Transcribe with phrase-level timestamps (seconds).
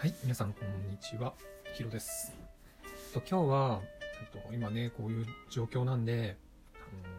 [0.00, 1.34] はい、皆さんこんにちは。
[1.74, 2.32] ヒロです。
[3.12, 3.82] 今日は、
[4.18, 6.38] えっと、今ね、こういう状況なんで、
[6.74, 7.14] あの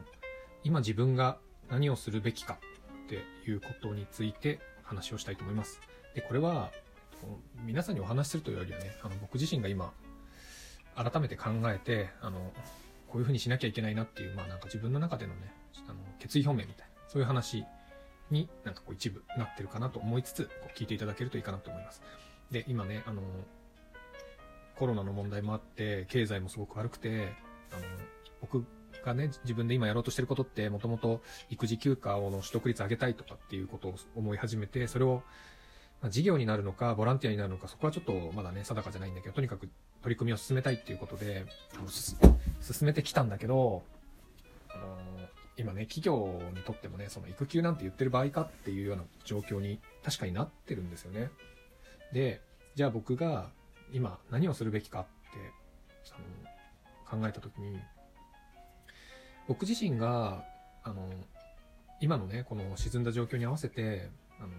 [0.64, 1.38] 今自分が
[1.70, 2.58] 何をするべきか
[3.06, 5.80] っていうことについて話をしたいと思います。
[6.16, 9.94] で、これは、えっと皆さんにお話しするというよりはね、あの僕自身が今、
[10.96, 12.52] 改めて考えて、あの、
[13.10, 15.54] こういうふうにしなきゃいけないなっていう、まあなんか自分の中でのね、
[15.88, 17.64] あの決意表明みたいな、そういう話
[18.32, 22.02] になんかこう一部なってるかなと思いつつ、こう聞いていただけるといいかなと思います。
[22.52, 23.22] で、今ね、あの、
[24.76, 27.34] コロナの問題もあって、経済もすごく悪くて、
[27.72, 27.84] あの、
[28.42, 28.66] 僕
[29.06, 35.24] がね、自分で今やろうとしてることって、もともと育児休暇をの取得率上げたいとかっていうことを思い始めて、それを、
[36.02, 39.70] ま、事業になるのか、ボランティアになるのか、そこはちょっとまだね、定かじゃないんだけど、とにかく
[40.02, 41.46] 取り組みを進めたいっていうことで、
[42.60, 43.84] 進めてきたんだけど、
[44.70, 44.98] あの
[45.58, 51.30] 今ね、企業にとってもね、その育休なんて言ってる場合かっていうような状況に確かになってるんですよね。
[52.14, 52.42] で、
[52.76, 53.50] じゃあ僕が
[53.92, 55.10] 今何をするべきかって
[56.14, 57.80] あの考えた時に、
[59.48, 60.46] 僕自身が、
[60.84, 61.10] あの、
[62.00, 64.50] 今のね、この沈んだ状況に合わせて、あの、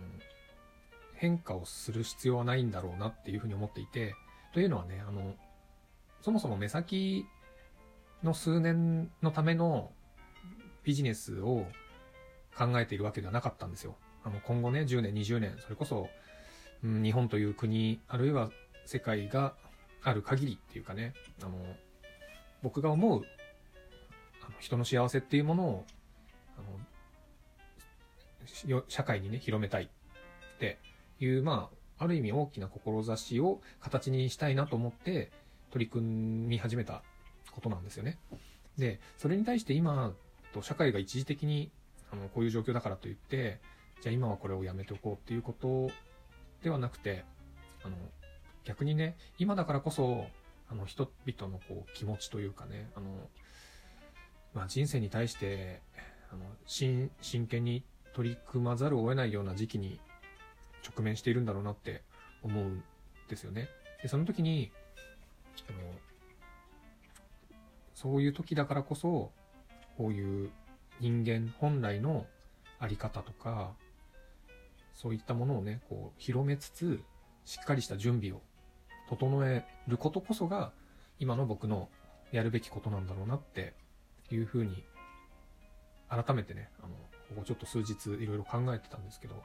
[1.14, 4.14] 変化をする必要はないんだろうなっていうふうに思っていて、
[4.52, 5.34] というのはね、あの、
[6.20, 7.26] そもそも目先
[8.22, 9.92] の数年のための
[10.84, 11.66] ビジネスを
[12.56, 13.96] 考えているわけではなかったんですよ。
[14.24, 16.08] あの、今後ね、10年、20年、それこそ、
[16.82, 18.50] 日本という国、あるいは
[18.86, 19.54] 世界が
[20.02, 21.52] ある限りっていうかね、あの、
[22.62, 23.22] 僕が思う、
[24.42, 25.84] あの人の幸せっていうものを、
[26.58, 26.62] あ
[28.72, 29.88] の、社会にね、広めたいっ
[30.58, 30.78] て
[31.20, 35.30] いう、まあ、ある意味大きな志を形にしたいなと思って
[35.70, 36.04] 取り組
[36.48, 37.02] み始めた
[37.52, 38.18] ことなんですよね。
[38.76, 40.12] で、それに対して今、
[40.52, 41.70] と社会が一時的に
[42.12, 43.60] あのこういう状況だからといって、
[44.00, 45.90] じゃあ今はこれをやめておこうっていうこと
[46.62, 47.24] ではなくて、
[47.84, 47.96] あの、
[48.64, 50.26] 逆にね、今だからこそ、
[50.70, 53.28] あの、人々のこう気持ちというかね、あの、
[54.54, 55.80] まあ人生に対して、
[56.32, 60.00] あの、真、真剣に取り組まざるを得ないような時期に
[60.88, 62.02] 直面しているんだろうなって
[62.42, 62.82] 思うん
[63.28, 63.68] ですよね。
[64.02, 64.70] で、その時に、
[65.68, 65.78] あの、
[67.94, 69.30] そういう時だからこそ、
[69.96, 70.50] こういう
[71.00, 72.26] 人間本来の
[72.78, 73.72] あり方とか、
[74.94, 77.02] そういったものをね、こう、広めつつ、
[77.44, 78.40] しっかりした準備を
[79.08, 80.72] 整えることこそが、
[81.18, 81.88] 今の僕の
[82.30, 83.74] やるべきことなんだろうなって
[84.30, 84.84] いうふうに、
[86.08, 86.94] 改めてね、あの、
[87.34, 89.42] ここちょっと数日いろいろ考えてたんですけど、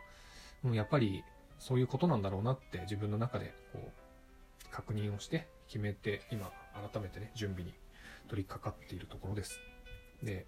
[0.63, 1.23] うん、やっぱり
[1.59, 6.51] そういうことなんだろうなって自分の中でこう、確認をして決めて、今
[6.91, 7.73] 改めてね、準備に
[8.27, 9.59] 取り掛かっているところです。
[10.21, 10.45] で、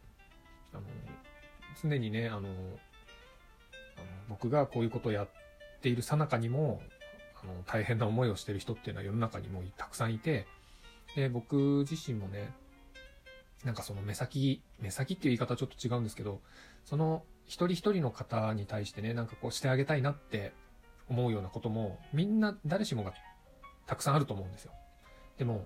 [0.73, 0.83] あの、
[1.81, 2.49] 常にね、あの、
[3.99, 5.29] あの僕がこういうことをやっ
[5.81, 6.81] ている最中にも、
[7.41, 10.47] あの、大変な思いをしてる人っていうのは世の中にもたくさんいて、
[11.15, 12.51] で、僕自身もね、
[13.63, 16.41] なんかその目先、目先っていう言い方はちょっと違うんですけど、
[16.85, 20.53] その一人一人の方に対してね、なんかこうしてあげたいなって
[21.09, 23.13] 思うようなことも、みんな誰しもが
[23.85, 24.71] たくさんあると思うんですよ。
[25.37, 25.65] でも、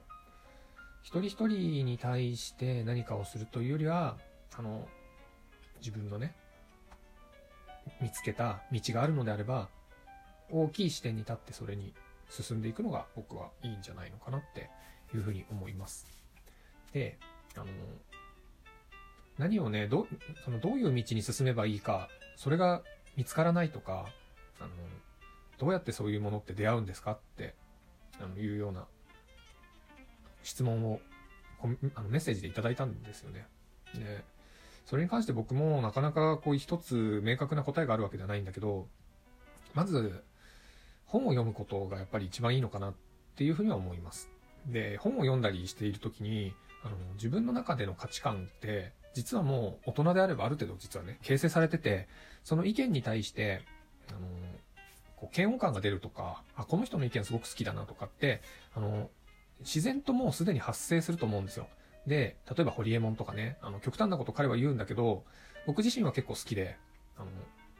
[1.03, 4.17] 一人一人に対して何かをするというよりは、
[4.57, 4.87] あの、
[5.79, 6.35] 自分のね、
[8.03, 9.69] 見つけた道があるのであれば、
[10.51, 11.93] 大きい視点に立ってそれに
[12.29, 14.69] 進んでいくのが僕はいいんじゃないのかなって
[15.15, 16.05] いうふうに思います。
[16.91, 17.17] で、
[17.55, 17.65] あの、
[19.37, 20.05] 何をね、ど、
[20.43, 22.83] そのどういう道に進めばいいか、それが
[23.15, 24.05] 見つからないとか、
[24.59, 24.69] あの、
[25.57, 27.55] どうやってそういうものって出会うんですかって、
[28.19, 28.85] あの、いうような
[30.43, 30.99] 質問を
[31.95, 33.47] あのメッセージでいただいたんですよね。
[33.95, 34.25] で、
[34.85, 38.87] それに関して僕もなかなかこう一つ明確な答えがあるわけではないんだけど、
[39.73, 40.23] まず
[41.05, 42.93] 本を読むことがやっぱり一番いいのかなっ
[43.35, 44.29] ていうふうには思います。
[44.67, 52.07] で、本を読んだりしているときに、あの、自分の中での価値観って、実はもう大人であればある程度実はね、形成されてて、
[52.43, 53.61] その意見に対して、
[54.09, 54.19] あの、
[55.15, 58.41] こう嫌悪感が出るとか、あ、この人の意見すごく好きだなとかって、
[58.75, 59.09] あの、
[59.59, 61.67] 自然ともうすでに発生すると思うんですよ。
[62.07, 65.23] で、例えばホリエモンとかね、あの、極端なこと彼は言うんだけど、
[65.65, 66.77] 僕自身は結構好きで、
[67.17, 67.27] あの、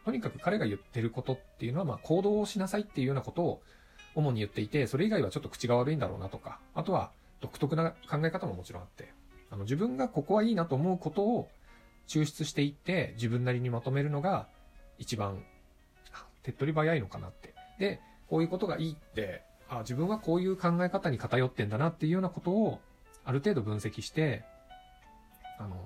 [0.06, 3.62] とにかく彼が言ってることっていうのは、まあ、行動をしなさいっていうようなことを
[4.16, 7.12] 主に言っていて、それ以外はちょっと口が悪いんだろうなとか、あとは
[7.42, 9.14] 独特な考え方ももちろんあって、
[9.50, 11.50] あの、自分がここはいいなと思うことを
[12.08, 14.48] 抽出していって、自分なりにまとめるのが
[14.98, 15.44] 一番、
[16.44, 17.54] 手っ取り早いのかなって。
[17.80, 22.80] で、こういうことがいいって、あ、自分はこういう考え方に偏ってんだなっていうようなことを、
[23.25, 24.44] ある程度分析して、
[25.60, 25.86] あの、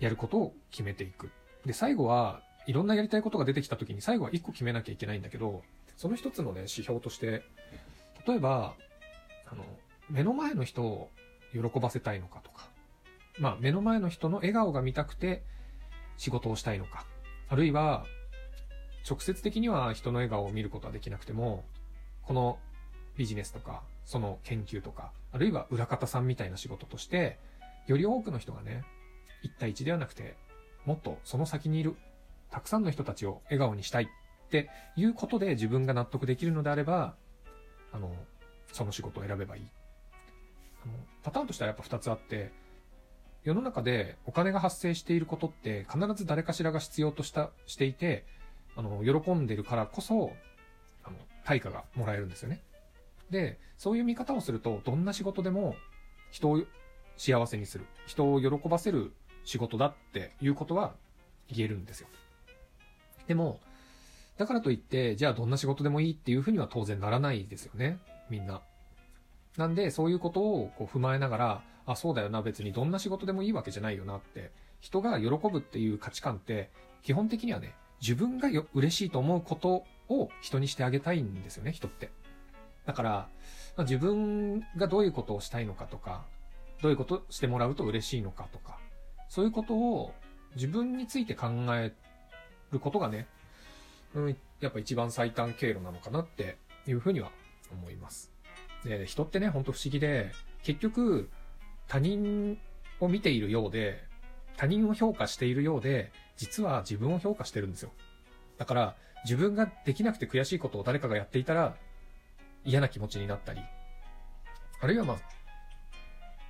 [0.00, 1.30] やることを決めていく。
[1.64, 5.62] で、最後は、いろんなやりたいことが出てきた時に最後は一個決めなきゃいけないんだけど、
[5.96, 7.42] その一つのね、指標として、
[8.26, 8.74] 例えば、
[9.46, 9.64] あの、
[10.10, 11.10] 目の前の人を
[11.52, 12.68] 喜ばせたいのかとか、
[13.38, 15.42] まあ、目の前の人の笑顔が見たくて
[16.16, 17.06] 仕事をしたいのか、
[17.48, 18.04] あるいは、
[19.08, 21.64] 直接的には人の笑顔を見ることはできなくても、
[22.22, 22.58] この
[23.18, 27.38] ビジネスとか、その研究とか、あるいは裏方さんみたいな仕事として、
[27.86, 28.84] より多くの人がね、
[29.42, 30.36] 一対一ではなくて、
[30.86, 31.96] もっとその先にいる、
[32.50, 34.06] たくさんの人たちを笑顔にしたいっ
[34.50, 37.16] ていうことで自分が納得できるのであれば、
[37.92, 38.14] あの、
[38.72, 39.62] その仕事を選べばいい。
[40.84, 40.92] あの、
[41.24, 42.52] パターンとしてはやっぱ二つあって、
[43.42, 48.24] 世の中でお金が発生していることって必ず誰かしらが必要とした、していて、
[48.76, 50.32] あの、喜んでるからこそ、
[51.02, 52.62] あの、対価がもらえるんですよね。
[53.30, 55.74] で、そういう見方をすると、どんな仕事でも
[56.30, 56.62] 人を
[57.16, 59.12] 幸せにする、人を喜ばせる
[59.44, 60.94] 仕事だっていうことは
[61.48, 62.08] 言えるんですよ。
[63.26, 63.60] でも、
[64.36, 67.98] だからといって、じゃあどんな仕事でもいいっていうふうには当然ならないですよね。
[68.30, 68.62] みんな。
[69.56, 76.70] なんで、そういうことをこう踏まえながら、あ、そうだよな、別にどんな仕事でもいいわけじゃないよなって、人が喜ぶっていう価値観って、
[77.02, 82.10] 基本的にはね、自分がよ嬉しいと思うことを人にしてあげたいんですよね、人って。
[82.88, 83.28] だから、
[83.80, 86.24] 自分がどういうことをしたいのかとか、
[86.80, 88.78] どういうことしてもらうと嬉しいのかとか、
[89.28, 90.14] そういうことを
[90.54, 91.92] 自分について考え
[92.72, 93.28] ることがね、
[94.14, 96.56] うん、やっぱ一番最短経路なのかなって
[96.86, 97.30] いうふうには
[97.70, 98.32] 思います。
[98.86, 100.32] で、人ってね、ほんと不思議で、
[100.62, 101.28] 結局、
[101.88, 102.58] 他人
[103.00, 104.02] を見ているようで、
[104.56, 107.92] 他人を評価しているようで、実は自分を評価してるんですよ。
[108.56, 111.76] だから、自分ができなくて悔しいことを誰かがやっていたら、
[112.68, 113.62] 嫌な気持ちになったり、
[114.80, 115.18] あるいはまあ、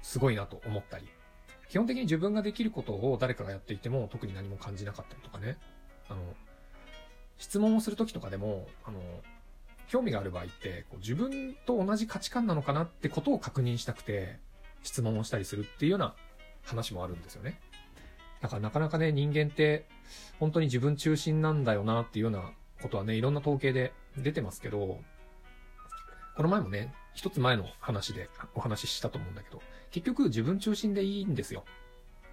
[0.03, 1.09] すごいなと思ったり、
[1.69, 5.57] 基本的に自分ができることを誰かがやっていても特に何も感じなかったりとかね。
[6.09, 6.21] あの、
[7.37, 9.01] 質問をするときとかでも、あの、
[9.87, 14.41] 興味がある場合って、こう自分と同じ価値観なのかなってことを確認したくて、
[14.83, 16.17] 質問をしたりするっていうような
[16.65, 17.61] 話もあるんですよね。
[18.41, 19.87] だからなかなかね、人間って、
[20.41, 22.51] 本当に自分中心なんだよなっていうような
[22.83, 24.99] ことはね、いろんな統計で出てますけど、
[26.39, 31.65] この前もね、一つ前の話でお話ししたと思うんだけど、結局自分中心でいいんですよ。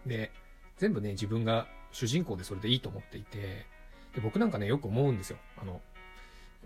[0.05, 0.31] で、
[0.77, 3.65] 全部ね、自分が主人公でそれでいいと思っていて、
[4.13, 5.37] で僕なんかね、よく思うんですよ。
[5.59, 5.81] あの、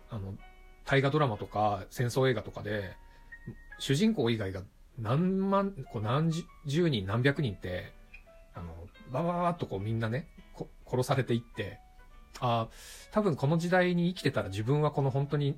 [0.10, 0.34] あの、
[0.84, 2.98] 大河ドラマとか戦争映画とかで、
[3.78, 4.62] 主人公以外が
[4.98, 6.34] 何万、こう何
[6.66, 7.94] 十人何百人って、
[8.54, 8.76] あの、
[9.14, 10.28] ババババッとこうみんなね、
[10.86, 11.80] 殺されていって、
[12.42, 12.68] ああ、
[13.12, 15.58] 多分この時代に生きてたら自分はこの本当に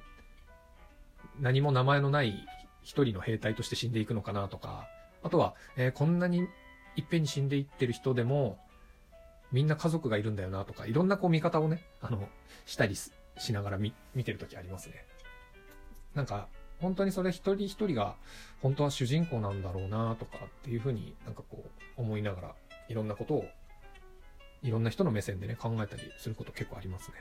[1.41, 2.45] 何も名前のない
[2.83, 4.87] 一人の兵隊として死んでいくのかなとか、
[5.23, 6.47] あとは、えーこんなに
[6.95, 8.57] いっぺんに死んでいってる人でも、
[9.51, 12.27] みんな家族がいるんだよなとか、いろんなこう見方をね、あの、
[12.65, 13.11] したりし
[13.53, 13.93] ながら見、
[14.23, 15.05] てるときありますね。
[16.13, 16.47] なんか、
[16.79, 18.15] 本当にそれ一人一人が、
[18.61, 21.63] 本当は主人公なんだろうなとかっていうふうになんかこ
[21.97, 22.55] う、思いながら、
[22.87, 23.45] いろんなことを、
[24.63, 27.15] いろんな人の目線でね、考えたりすること結構ありますね。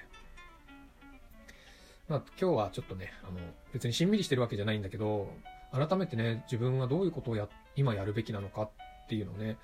[2.10, 3.38] まあ、今日はちょっとね、あの、
[3.72, 5.32] 別にしんみりしてるわけじゃないんだけど、
[5.70, 8.70] 改めてね、自分はどういうことをや、今やるべきなのかっ
[9.08, 9.58] ていうのをね、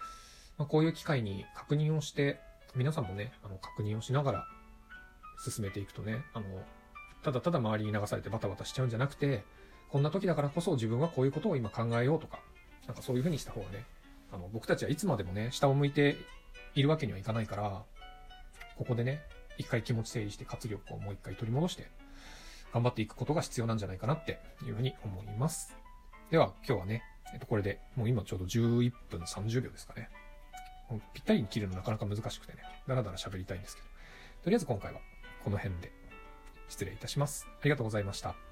[0.56, 2.38] まあ、こういう機会に確認をして、
[2.76, 4.46] 皆さんもね、あの、確認をしながら
[5.44, 6.46] 進めていくとね、あの、
[7.24, 9.42] ただただ周りに流されてバタバタしちゃうんじゃなくて、
[9.88, 12.38] こんな時だからこそ自分はこういうことを今考えようとか、
[12.86, 13.86] なんかそういう風にした方がね、
[14.30, 16.16] あの、僕たちはいつまでもね、下を向いて
[16.76, 17.82] いるわけにはいかないから、
[18.76, 19.22] ここでね、
[19.58, 21.88] 一回気持ち整理して活力をもう一回取り戻して、
[22.76, 25.74] 頑張っていくことが必要なんじゃないかなっていうふうに思います。
[26.30, 27.02] では、今日はね、
[27.32, 30.10] えっと、これで、もう今ちょうど11分30秒ですかね。
[31.14, 33.88] ぴったりに切るのなかなか難しくてね、だらだら喋りたいんですけど、
[34.44, 35.00] とりあえず今回は
[35.42, 35.90] この辺で
[36.68, 37.46] 失礼いたします。
[37.48, 38.45] ありがとうございました。